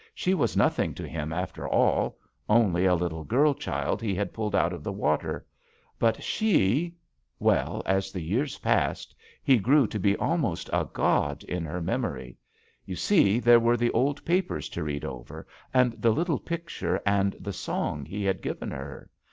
She 0.15 0.33
was 0.33 0.57
nothing 0.57 0.95
to 0.95 1.07
him, 1.07 1.31
after 1.31 1.67
all; 1.67 2.17
only 2.49 2.85
a 2.87 2.95
little 2.95 3.23
girl 3.23 3.53
child 3.53 4.01
he 4.01 4.15
had 4.15 4.33
pulled 4.33 4.55
out 4.55 4.73
of 4.73 4.83
the 4.83 4.91
water. 4.91 5.45
But 5.99 6.23
she— 6.23 6.95
well, 7.39 7.83
as 7.85 8.11
the 8.11 8.19
years 8.23 8.57
passed, 8.57 9.13
he 9.43 9.59
grew 9.59 9.85
to 9.85 9.99
be 9.99 10.17
almost 10.17 10.71
a 10.73 10.85
god, 10.91 11.43
in 11.43 11.65
her 11.65 11.81
memory. 11.83 12.39
You 12.83 12.95
see 12.95 13.37
there 13.37 13.59
were 13.59 13.77
the 13.77 13.91
old 13.91 14.25
papers 14.25 14.69
to 14.69 14.81
read 14.83 15.05
over, 15.05 15.45
and 15.71 15.93
the 16.01 16.09
little 16.09 16.39
picture, 16.39 16.99
and 17.05 17.35
the 17.39 17.53
song 17.53 18.03
he 18.03 18.23
had 18.23 18.41
given 18.41 18.71
her. 18.71 19.07